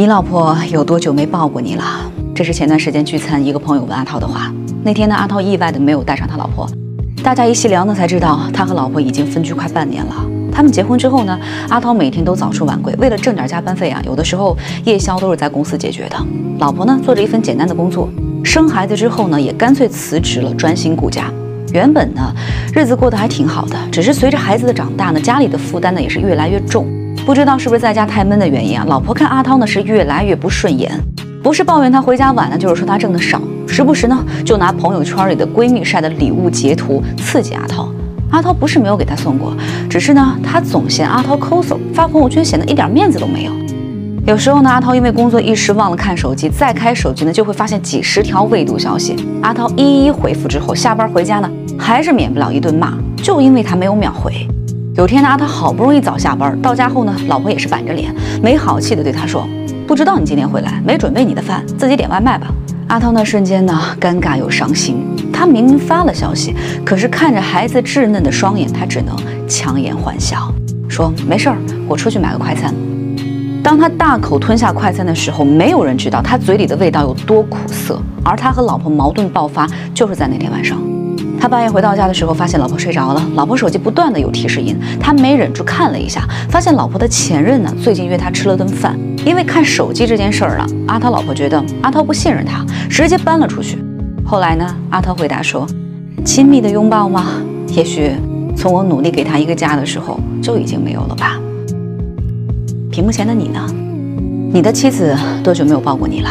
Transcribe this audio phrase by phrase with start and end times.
[0.00, 1.84] 你老婆有多久没抱过你了？
[2.34, 4.50] 这是前段时间聚餐，一个朋友问阿涛的话。
[4.82, 6.66] 那天呢，阿涛意外的没有带上他老婆。
[7.22, 10.14] 大家一细聊呢，才知道他和老婆已经分居快半年了。
[10.50, 16.16] 他们结婚之后呢，阿涛每天都早出晚归，为了挣点加班费啊，有的时候夜宵都是在公司解决的。
[16.60, 18.08] 老婆呢，做着一份简单的工作。
[18.42, 21.30] 生孩子之后呢，也干脆辞职了，专心顾家。
[21.74, 22.34] 原本呢，
[22.72, 26.86] 日子过得还挺好的，只是随着孩子的长大呢，家里的负担呢也是越来越重。
[27.24, 30.90] 不知道是不是在家太闷的原因啊，老婆看阿涛呢是越来越不顺眼，
[31.42, 37.88] 不是抱怨他回家晚了，就是说他挣的少，时不时呢就拿朋友圈里的闺蜜晒的礼物截图刺激阿涛。
[38.30, 39.54] 阿涛不是没有给他送过，
[39.88, 43.52] 只是呢他总嫌阿涛抠搜，发朋友圈显得一点面子都没有。
[44.26, 49.14] 有时候呢，阿涛因为工作一时忘了看手机，再开手机呢就会发现几十条未读消息。
[49.42, 51.48] 阿涛一一回复之后，下班回家呢
[51.78, 54.46] 还是免不了一顿骂，就因为他没有秒回。
[54.96, 58.12] 有天呢，阿涛好不容易早下班，到家后呢，老婆也是板着脸，
[58.42, 59.48] 没好气的对他说
[59.86, 62.48] ：“不知道你今天回来，没准备你的饭，自己点外卖吧。”
[62.88, 65.02] 阿涛那瞬间呢，尴尬又伤心。
[65.32, 69.16] 他明明发了消息，可是看着孩子稚嫩的双眼，他只能
[69.48, 70.52] 强颜欢笑，
[70.88, 71.56] 说：“没事儿，
[71.88, 72.74] 我出去买个快餐。”
[73.62, 78.00] 当他大口吞下快餐的时候，没有人知道他嘴里的味道有多苦涩。
[78.24, 80.76] 而他和老婆矛盾爆发，就是在那天晚上。
[81.40, 83.30] 他半夜回到家的时候，发现老婆睡着了。
[83.34, 88.94] 老婆手机不断的有提示音，他没忍住看了一下，发现老婆的前任呢，最近约他吃了顿饭。
[89.24, 93.78] 因为看手机这件事儿啊，阿涛老婆觉得阿涛不信任他，直接搬了出去。
[94.22, 95.66] 后来呢，阿涛回答说
[96.26, 97.26] ：“亲密的拥抱吗？
[97.68, 98.12] 也许
[98.54, 101.40] 从我努力给他一个家的时候，就已经没有了吧。”
[102.92, 103.66] 屏幕前的你呢？
[104.52, 106.28] 你的妻子多久没有抱过你了？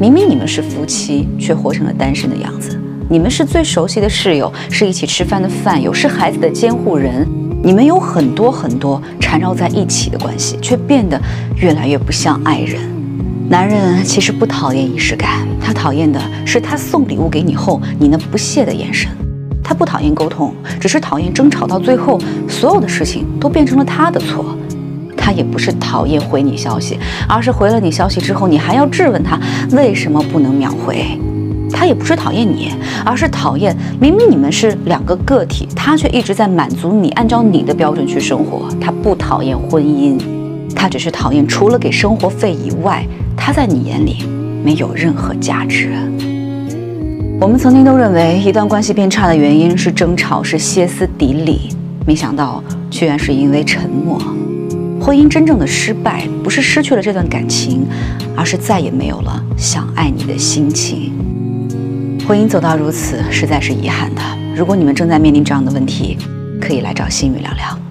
[0.00, 2.76] 明明你们是夫妻，却活成了单身的样子。
[3.08, 7.26] 你们是最熟悉的室友，是一起吃饭的饭友，是孩子的监护人。
[7.62, 11.20] 你们有很多很多缠绕在一起的关系，却变得
[11.56, 12.80] 越来越不像爱人。
[13.48, 19.10] 男人其实不讨厌仪式感，他讨厌的是他送礼物给你后你那不屑的眼神。
[19.62, 24.56] 他不讨厌沟通，只是讨厌争吵到最后，所有的事情都变成了他的错。
[25.16, 26.98] 他也不是讨厌回你消息，
[27.28, 29.38] 而是回了你消息之后，你还要质问他
[29.70, 31.06] 为什么不能秒回。
[31.72, 32.72] 他也不是讨厌你，
[33.04, 38.68] 而是讨厌明明你们是两个个体，他却一直在满足你，按照你的标准去生活。
[38.80, 40.20] 他不讨厌婚姻，
[40.76, 43.04] 他只是讨厌除了给生活费以外，
[43.36, 44.24] 他在你眼里
[44.62, 45.90] 没有任何价值。
[47.40, 51.70] 我们曾经都认为一段关系变差的原因是争吵，是歇斯底里，
[52.06, 54.20] 没想到居然是因为沉默。
[55.00, 57.84] 婚姻真正的失败，不是失去了这段感情，
[58.36, 61.12] 而是再也没有了想爱你的心情。
[62.32, 64.22] 婚姻走到如此，实在是遗憾的。
[64.56, 66.16] 如果你们正在面临这样的问题，
[66.58, 67.81] 可以来找心雨聊聊。